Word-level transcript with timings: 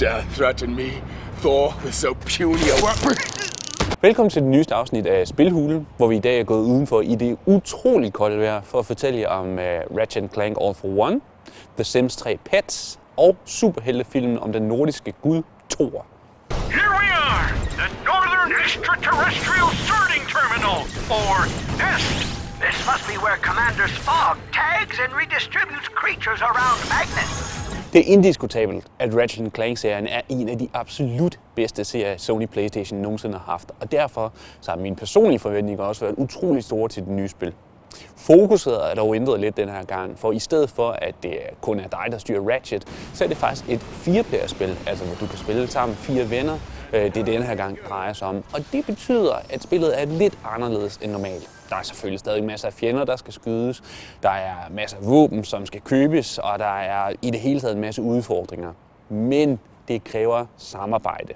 dare 0.00 0.24
threaten 0.36 0.74
me, 0.74 0.90
Thor, 1.40 1.74
with 1.84 1.94
so 1.94 2.14
puny 2.14 2.68
a 2.74 2.76
weapon? 2.84 3.16
Velkommen 4.02 4.30
til 4.30 4.42
det 4.42 4.50
nyeste 4.50 4.74
afsnit 4.74 5.06
af 5.06 5.28
Spilhulen, 5.28 5.86
hvor 5.96 6.06
vi 6.06 6.16
i 6.16 6.20
dag 6.20 6.40
er 6.40 6.44
gået 6.44 6.64
udenfor 6.64 7.00
i 7.00 7.14
det 7.14 7.38
utroligt 7.46 8.14
kolde 8.14 8.38
vejr 8.38 8.60
for 8.62 8.78
at 8.78 8.86
fortælle 8.86 9.20
jer 9.20 9.28
om 9.28 9.52
uh, 9.52 9.98
Ratchet 9.98 10.32
Clank 10.32 10.56
All 10.60 10.74
for 10.74 10.88
One, 10.88 11.20
The 11.76 11.84
Sims 11.84 12.16
3 12.16 12.38
Pets 12.50 12.98
og 13.16 13.36
superheltefilmen 13.44 14.38
om 14.38 14.52
den 14.52 14.62
nordiske 14.62 15.12
gud 15.22 15.42
Thor. 15.70 16.06
Here 16.70 16.92
we 17.00 17.08
are, 17.28 17.46
the 17.80 17.88
Northern 18.10 18.52
Extraterrestrial 18.64 19.70
Sorting 19.88 20.24
Terminal, 20.36 20.80
or 21.20 21.36
NEST. 21.82 22.16
This 22.64 22.78
must 22.90 23.04
be 23.10 23.16
where 23.24 23.38
Commander 23.48 23.88
Spog 23.98 24.36
tags 24.52 24.96
and 25.04 25.10
redistributes 25.20 25.88
creatures 26.00 26.40
around 26.50 26.78
Magnus. 26.94 27.53
Det 27.94 28.08
er 28.08 28.12
indiskutabelt, 28.12 28.84
at 28.98 29.16
Ratchet 29.16 29.54
Clank-serien 29.54 30.06
er 30.06 30.20
en 30.28 30.48
af 30.48 30.58
de 30.58 30.68
absolut 30.74 31.40
bedste 31.54 31.84
serier, 31.84 32.16
Sony 32.16 32.46
Playstation 32.46 33.00
nogensinde 33.00 33.38
har 33.38 33.44
haft. 33.44 33.72
Og 33.80 33.92
derfor 33.92 34.32
så 34.60 34.70
har 34.70 34.78
mine 34.78 34.96
personlige 34.96 35.38
forventninger 35.38 35.84
også 35.84 36.04
været 36.04 36.14
utrolig 36.18 36.64
store 36.64 36.88
til 36.88 37.02
det 37.02 37.12
nye 37.12 37.28
spil. 37.28 37.52
Fokuset 38.16 38.90
er 38.90 38.94
dog 38.94 39.16
ændret 39.16 39.40
lidt 39.40 39.56
den 39.56 39.68
her 39.68 39.84
gang, 39.84 40.18
for 40.18 40.32
i 40.32 40.38
stedet 40.38 40.70
for, 40.70 40.90
at 40.90 41.14
det 41.22 41.38
kun 41.60 41.80
er 41.80 41.88
dig, 41.88 42.06
der 42.10 42.18
styrer 42.18 42.52
Ratchet, 42.54 42.84
så 43.12 43.24
er 43.24 43.28
det 43.28 43.36
faktisk 43.36 43.70
et 43.70 43.80
fireplayer-spil, 43.80 44.76
altså 44.86 45.04
hvor 45.04 45.14
du 45.20 45.26
kan 45.26 45.38
spille 45.38 45.68
sammen 45.68 45.96
fire 45.96 46.30
venner. 46.30 46.58
Øh, 46.94 47.14
Det 47.14 47.16
er 47.16 47.24
den 47.24 47.42
her 47.42 47.54
gang 47.54 47.78
drejer 47.88 48.12
sig 48.12 48.28
om. 48.28 48.44
Og 48.52 48.64
det 48.72 48.86
betyder, 48.86 49.34
at 49.50 49.62
spillet 49.62 50.00
er 50.00 50.04
lidt 50.04 50.38
anderledes 50.44 50.96
end 51.02 51.12
normalt. 51.12 51.50
Der 51.70 51.76
er 51.76 51.82
selvfølgelig 51.82 52.18
stadig 52.20 52.44
masser 52.44 52.68
af 52.68 52.74
fjender, 52.74 53.04
der 53.04 53.16
skal 53.16 53.32
skydes. 53.32 53.82
Der 54.22 54.30
er 54.30 54.54
masser 54.70 54.96
af 54.96 55.06
våben, 55.06 55.44
som 55.44 55.66
skal 55.66 55.80
købes, 55.80 56.38
og 56.38 56.58
der 56.58 56.78
er 56.80 57.12
i 57.22 57.30
det 57.30 57.40
hele 57.40 57.60
taget 57.60 57.74
en 57.74 57.80
masse 57.80 58.02
udfordringer. 58.02 58.72
Men 59.08 59.60
det 59.88 60.04
kræver 60.04 60.46
samarbejde. 60.56 61.34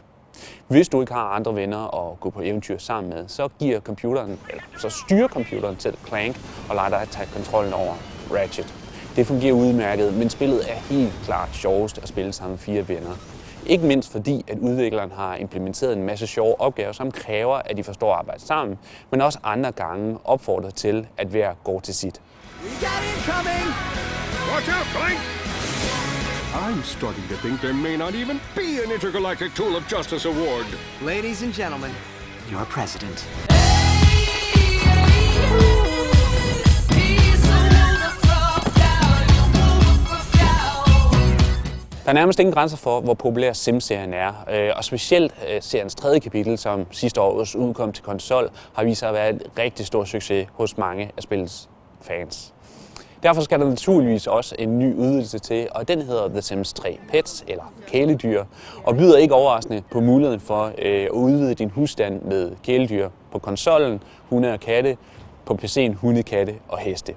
Hvis 0.69 0.89
du 0.89 1.00
ikke 1.00 1.12
har 1.12 1.28
andre 1.28 1.55
venner 1.55 2.11
at 2.11 2.20
gå 2.20 2.31
på 2.31 2.41
eventyr 2.41 2.78
sammen 2.78 3.11
med, 3.12 3.28
så 3.28 3.48
giver 3.59 3.81
computeren, 3.81 4.39
eller 4.50 4.62
så 4.78 4.89
styrer 4.89 5.28
computeren 5.28 5.77
til 5.77 5.97
Clank 6.06 6.37
og 6.69 6.77
lader 6.77 6.89
dig 6.89 7.09
tage 7.11 7.28
kontrollen 7.34 7.72
over 7.72 7.95
Ratchet. 8.31 8.75
Det 9.17 9.27
fungerer 9.27 9.53
udmærket, 9.53 10.15
men 10.15 10.31
spillet 10.31 10.70
er 10.70 10.75
helt 10.75 11.12
klart 11.25 11.48
sjovest 11.53 11.98
at 11.98 12.09
spille 12.09 12.33
sammen 12.33 12.53
med 12.53 12.59
fire 12.59 12.89
venner. 12.89 13.38
Ikke 13.69 13.86
mindst 13.86 14.12
fordi, 14.12 14.44
at 14.48 14.58
udvikleren 14.58 15.11
har 15.12 15.36
implementeret 15.36 15.92
en 15.92 16.02
masse 16.02 16.27
sjove 16.27 16.61
opgaver, 16.61 16.92
som 16.92 17.11
kræver, 17.11 17.55
at 17.55 17.77
de 17.77 17.84
forstår 17.84 18.12
at 18.12 18.19
arbejde 18.19 18.41
sammen, 18.41 18.78
men 19.10 19.20
også 19.20 19.38
andre 19.44 19.72
gange 19.72 20.19
opfordrer 20.25 20.70
til, 20.70 21.06
at 21.16 21.27
hver 21.28 21.55
går 21.64 21.80
til 21.80 21.94
sit. 21.94 22.20
Watch 24.52 24.70
out! 24.70 24.88
I'm 26.55 26.83
starting 26.83 27.28
to 27.28 27.37
think 27.37 27.60
there 27.60 27.75
may 27.75 27.97
not 27.97 28.15
even 28.15 28.41
be 28.54 28.82
an 28.84 28.91
intergalactic 28.93 29.54
Tool 29.54 29.76
of 29.76 29.93
Justice 29.93 30.28
award. 30.28 30.66
Ladies 31.03 31.43
and 31.43 31.53
gentlemen, 31.53 31.91
your 32.53 32.64
president. 32.64 33.57
Der 42.08 42.12
er 42.12 42.19
nærmest 42.19 42.41
ingen 42.41 42.54
grænser 42.54 42.76
for, 42.76 43.00
hvor 43.00 43.14
populær 43.14 43.52
Sims-serien 43.52 44.14
er, 44.14 44.44
øh, 44.52 44.70
og 44.76 44.84
specielt 44.84 45.34
øh, 45.50 45.62
seriens 45.62 45.94
tredje 45.94 46.19
kapitel, 46.19 46.58
som 46.58 46.86
sidste 46.91 47.20
år 47.20 47.46
udkom 47.56 47.92
til 47.92 48.04
konsol, 48.04 48.50
har 48.74 48.84
vist 48.84 49.00
sig 49.00 49.08
at 49.08 49.14
være 49.14 49.30
en 49.30 49.41
rigtig 49.58 49.86
stor 49.86 50.04
succes 50.04 50.46
hos 50.52 50.78
mange 50.78 51.10
af 51.16 51.22
spillets 51.22 51.69
fans. 52.00 52.54
Derfor 53.22 53.42
skal 53.42 53.60
der 53.60 53.69
naturligvis 53.69 54.26
også 54.26 54.56
en 54.58 54.78
ny 54.78 54.94
udvidelse 54.94 55.38
til, 55.38 55.69
og 55.70 55.88
den 55.88 56.02
hedder 56.02 56.28
The 56.28 56.42
Sims 56.42 56.72
3 56.72 56.98
Pets, 57.12 57.44
eller 57.48 57.72
kæledyr, 57.86 58.44
og 58.84 58.96
byder 58.96 59.19
ikke 59.19 59.34
overraskende 59.34 59.82
på 59.90 60.00
muligheden 60.00 60.40
for 60.40 60.64
øh, 60.64 61.02
at 61.02 61.08
udvide 61.10 61.54
din 61.54 61.70
husstand 61.70 62.22
med 62.22 62.52
kæledyr 62.62 63.08
på 63.32 63.38
konsollen, 63.38 64.02
hunde 64.28 64.52
og 64.52 64.60
katte, 64.60 64.96
på 65.46 65.58
PC'en 65.62 65.94
hunde, 65.94 66.22
katte 66.22 66.54
og 66.69 66.78
heste. 66.78 67.14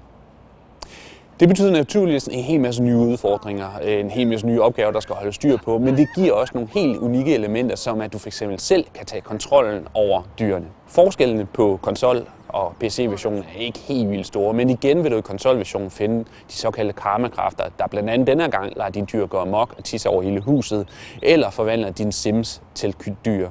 Det 1.42 1.48
betyder 1.48 1.70
naturligvis 1.70 2.24
en 2.24 2.44
hel 2.44 2.60
masse 2.60 2.82
nye 2.82 2.96
udfordringer, 2.96 3.78
en 3.78 4.10
hel 4.10 4.26
masse 4.26 4.46
nye 4.46 4.62
opgaver, 4.62 4.90
der 4.90 5.00
skal 5.00 5.14
holde 5.14 5.32
styr 5.32 5.56
på, 5.64 5.78
men 5.78 5.96
det 5.96 6.08
giver 6.14 6.32
også 6.32 6.50
nogle 6.54 6.68
helt 6.74 6.98
unikke 6.98 7.34
elementer, 7.34 7.76
som 7.76 8.00
at 8.00 8.12
du 8.12 8.18
fx 8.18 8.42
selv 8.58 8.84
kan 8.94 9.06
tage 9.06 9.20
kontrollen 9.20 9.88
over 9.94 10.22
dyrene. 10.38 10.66
Forskellene 10.86 11.46
på 11.46 11.78
konsol 11.82 12.26
og 12.48 12.72
PC-versionen 12.80 13.38
er 13.38 13.60
ikke 13.60 13.78
helt 13.78 14.10
vildt 14.10 14.26
store, 14.26 14.52
men 14.52 14.70
igen 14.70 15.04
vil 15.04 15.12
du 15.12 15.16
i 15.16 15.20
konsolversionen 15.20 15.90
finde 15.90 16.24
de 16.24 16.54
såkaldte 16.54 16.92
karmakræfter, 16.92 17.64
der 17.78 17.86
blandt 17.86 18.10
andet 18.10 18.26
denne 18.26 18.50
gang 18.50 18.72
lader 18.76 18.90
dine 18.90 19.06
dyr 19.06 19.26
gå 19.26 19.38
amok 19.38 19.74
og 19.78 19.84
tisse 19.84 20.08
over 20.08 20.22
hele 20.22 20.40
huset, 20.40 20.88
eller 21.22 21.50
forvandler 21.50 21.90
dine 21.90 22.12
sims 22.12 22.62
til 22.74 22.94
dyr. 23.24 23.48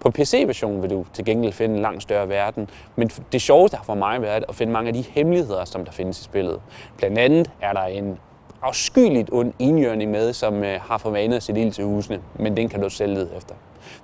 På 0.00 0.10
PC-versionen 0.10 0.82
vil 0.82 0.90
du 0.90 1.06
til 1.12 1.24
gengæld 1.24 1.52
finde 1.52 1.74
en 1.74 1.82
langt 1.82 2.02
større 2.02 2.28
verden, 2.28 2.70
men 2.96 3.08
det 3.08 3.42
sjoveste 3.42 3.76
har 3.76 3.84
for 3.84 3.94
mig 3.94 4.22
været 4.22 4.44
at 4.48 4.54
finde 4.54 4.72
mange 4.72 4.88
af 4.88 4.94
de 4.94 5.02
hemmeligheder, 5.02 5.64
som 5.64 5.84
der 5.84 5.92
findes 5.92 6.20
i 6.20 6.24
spillet. 6.24 6.60
Blandt 6.96 7.18
andet 7.18 7.50
er 7.60 7.72
der 7.72 7.82
en 7.82 8.18
afskyeligt 8.62 9.28
ond 9.32 9.52
enhjørning 9.58 10.10
med, 10.10 10.32
som 10.32 10.64
øh, 10.64 10.80
har 10.80 10.98
for 10.98 11.14
sit 11.16 11.32
at 11.32 11.42
sætte 11.42 11.60
ild 11.60 11.72
til 11.72 11.84
husene, 11.84 12.22
men 12.38 12.56
den 12.56 12.68
kan 12.68 12.82
du 12.82 12.90
selv 12.90 13.12
lede 13.12 13.30
efter. 13.36 13.54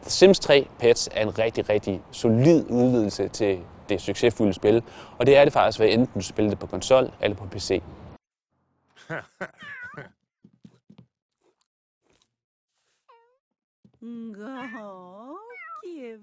The 0.03 0.10
Sims 0.10 0.38
3 0.38 0.66
Pets 0.78 1.09
er 1.15 1.22
en 1.22 1.38
rigtig, 1.38 1.69
rigtig 1.69 2.00
solid 2.10 2.64
udvidelse 2.70 3.28
til 3.28 3.59
det 3.88 4.00
succesfulde 4.00 4.53
spil, 4.53 4.82
og 5.19 5.26
det 5.26 5.37
er 5.37 5.44
det 5.44 5.53
faktisk, 5.53 5.78
hvad 5.78 5.88
enten 5.88 6.20
du 6.20 6.26
spiller 6.26 6.50
det 6.50 6.59
på 6.59 6.66
konsol 6.66 7.10
eller 7.20 7.37
på 7.37 7.47
PC. 7.47 7.82
Go. 14.03 15.52
Yeah, 15.84 16.16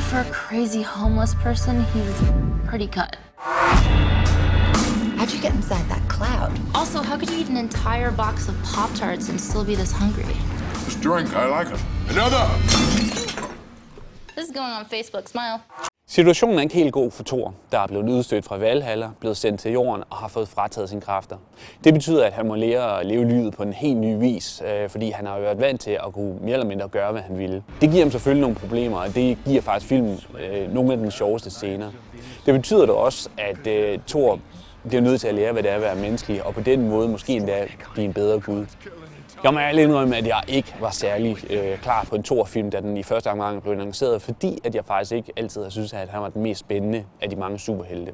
for 0.00 0.20
a 0.20 0.24
crazy 0.32 0.82
homeless 0.82 1.34
person, 1.34 1.84
he's 1.84 2.20
pretty 2.66 2.88
cut. 2.88 3.16
How'd 3.36 5.30
you 5.30 5.40
get 5.40 5.54
inside 5.54 5.88
that 5.88 6.08
cloud? 6.08 6.58
Also, 6.74 7.00
how 7.00 7.16
could 7.16 7.30
you 7.30 7.38
eat 7.38 7.48
an 7.48 7.56
entire 7.56 8.10
box 8.10 8.48
of 8.48 8.60
Pop 8.62 8.92
Tarts 8.94 9.28
and 9.28 9.40
still 9.40 9.64
be 9.64 9.74
this 9.74 9.92
hungry? 9.92 10.24
This 10.84 10.96
drink, 10.96 11.32
I 11.34 11.46
like 11.46 11.68
it. 11.68 11.80
Another! 12.08 12.48
This 14.34 14.46
is 14.46 14.50
going 14.50 14.70
on 14.70 14.86
Facebook. 14.86 15.28
Smile. 15.28 15.64
Situationen 16.10 16.58
er 16.58 16.62
ikke 16.62 16.74
helt 16.74 16.92
god 16.92 17.10
for 17.10 17.22
Thor, 17.22 17.54
der 17.72 17.78
er 17.78 17.86
blevet 17.86 18.08
udstødt 18.08 18.44
fra 18.44 18.56
Valhalla, 18.56 19.10
blevet 19.20 19.36
sendt 19.36 19.60
til 19.60 19.72
jorden 19.72 20.04
og 20.10 20.16
har 20.16 20.28
fået 20.28 20.48
frataget 20.48 20.88
sine 20.88 21.00
kræfter. 21.00 21.36
Det 21.84 21.94
betyder, 21.94 22.24
at 22.24 22.32
han 22.32 22.46
må 22.46 22.54
lære 22.54 23.00
at 23.00 23.06
leve 23.06 23.28
livet 23.28 23.54
på 23.54 23.62
en 23.62 23.72
helt 23.72 23.96
ny 23.96 24.18
vis, 24.18 24.62
øh, 24.66 24.88
fordi 24.88 25.10
han 25.10 25.26
har 25.26 25.38
været 25.38 25.60
vant 25.60 25.80
til 25.80 25.90
at 25.90 26.12
kunne 26.12 26.38
mere 26.40 26.52
eller 26.52 26.66
mindre 26.66 26.88
gøre, 26.88 27.12
hvad 27.12 27.22
han 27.22 27.38
ville. 27.38 27.62
Det 27.80 27.90
giver 27.90 28.02
ham 28.02 28.10
selvfølgelig 28.10 28.40
nogle 28.40 28.56
problemer, 28.56 28.98
og 28.98 29.14
det 29.14 29.38
giver 29.44 29.62
faktisk 29.62 29.88
filmen 29.88 30.20
øh, 30.40 30.74
nogle 30.74 30.92
af 30.92 30.98
de 30.98 31.10
sjoveste 31.10 31.50
scener. 31.50 31.90
Det 32.46 32.54
betyder 32.54 32.86
dog 32.86 32.96
også, 32.96 33.28
at 33.38 33.66
øh, 33.66 33.98
Thor 34.06 34.40
bliver 34.88 35.00
nødt 35.02 35.20
til 35.20 35.28
at 35.28 35.34
lære, 35.34 35.52
hvad 35.52 35.62
det 35.62 35.70
er 35.70 35.74
at 35.74 35.80
være 35.80 35.96
menneskelig, 35.96 36.46
og 36.46 36.54
på 36.54 36.60
den 36.60 36.88
måde 36.88 37.08
måske 37.08 37.32
endda 37.32 37.66
blive 37.94 38.04
en 38.04 38.12
bedre 38.12 38.40
gud. 38.40 38.66
Jeg 39.44 39.54
må 39.54 39.60
ærligt 39.60 39.84
indrømme, 39.84 40.16
at 40.16 40.26
jeg 40.26 40.42
ikke 40.48 40.74
var 40.80 40.90
særlig 40.90 41.52
øh, 41.52 41.78
klar 41.78 42.04
på 42.04 42.16
en 42.16 42.22
Thor-film, 42.22 42.70
da 42.70 42.80
den 42.80 42.96
i 42.96 43.02
første 43.02 43.30
omgang 43.30 43.62
blev 43.62 43.72
annonceret, 43.72 44.22
fordi 44.22 44.58
at 44.64 44.74
jeg 44.74 44.84
faktisk 44.84 45.12
ikke 45.12 45.32
altid 45.36 45.62
har 45.62 45.70
syntes, 45.70 45.92
at 45.92 46.08
han 46.08 46.20
var 46.20 46.28
den 46.28 46.42
mest 46.42 46.60
spændende 46.60 47.04
af 47.20 47.30
de 47.30 47.36
mange 47.36 47.58
superhelte. 47.58 48.12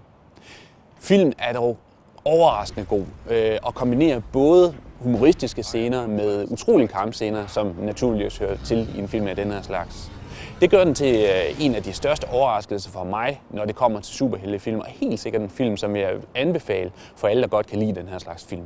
Filmen 1.01 1.35
er 1.39 1.53
dog 1.53 1.77
overraskende 2.25 2.87
god 2.87 3.05
øh, 3.31 3.59
og 3.63 3.75
kombinerer 3.75 4.21
både 4.33 4.75
humoristiske 5.01 5.63
scener 5.63 6.07
med 6.07 6.47
utrolige 6.51 6.89
kampscener, 6.89 7.47
som 7.47 7.75
naturligvis 7.81 8.39
hører 8.39 8.57
til 8.65 8.89
i 8.97 8.99
en 8.99 9.09
film 9.09 9.27
af 9.27 9.37
den 9.37 9.53
her 9.53 9.63
slags. 9.63 10.13
Det 10.61 10.71
gør 10.71 10.85
den 10.85 10.95
til 10.95 11.15
øh, 11.15 11.65
en 11.65 11.75
af 11.75 11.83
de 11.83 11.93
største 11.93 12.25
overraskelser 12.31 12.91
for 12.91 13.05
mig, 13.05 13.43
når 13.51 13.65
det 13.65 13.75
kommer 13.75 14.01
til 14.01 14.15
superheltefilm, 14.15 14.81
og 14.81 14.87
helt 14.87 15.21
sikkert 15.21 15.43
en 15.43 15.51
film, 15.51 15.77
som 15.77 15.97
jeg 15.97 16.15
anbefaler 16.35 16.91
for 17.17 17.29
alle, 17.29 17.43
der 17.43 17.49
godt 17.49 17.67
kan 17.67 17.79
lide 17.79 17.95
den 17.95 18.09
her 18.09 18.19
slags 18.19 18.45
film. 18.45 18.65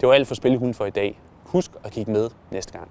Det 0.00 0.08
var 0.08 0.14
alt 0.14 0.28
for 0.28 0.34
Spillehulen 0.34 0.74
for 0.74 0.84
i 0.86 0.90
dag. 0.90 1.18
Husk 1.52 1.70
at 1.84 1.92
kigge 1.92 2.12
med 2.12 2.30
næste 2.50 2.72
gang. 2.72 2.90